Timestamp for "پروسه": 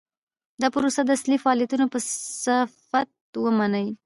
0.75-1.01